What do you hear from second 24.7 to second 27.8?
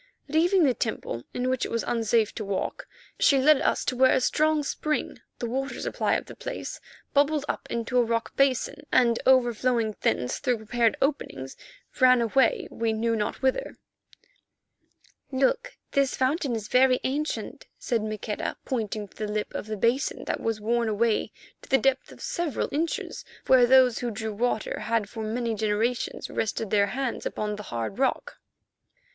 had for many generations rested their hands upon the